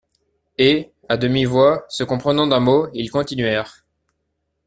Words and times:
Et, 0.57 0.91
à 1.09 1.15
demi-voix, 1.15 1.85
se 1.87 2.03
comprenant 2.03 2.47
d'un 2.47 2.59
mot, 2.59 2.87
ils 2.95 3.11
continuèrent. 3.11 3.85